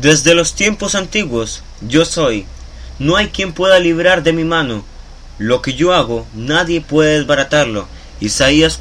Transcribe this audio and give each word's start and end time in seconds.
desde 0.00 0.34
los 0.34 0.54
tiempos 0.54 0.94
antiguos 0.94 1.62
yo 1.80 2.04
soy. 2.04 2.44
No 2.98 3.16
hay 3.16 3.28
quien 3.28 3.52
pueda 3.52 3.78
librar 3.78 4.22
de 4.22 4.32
mi 4.32 4.44
mano. 4.44 4.84
Lo 5.38 5.62
que 5.62 5.74
yo 5.74 5.94
hago 5.94 6.26
nadie 6.34 6.80
puede 6.80 7.18
desbaratarlo. 7.18 7.88
Isaías 8.20 8.78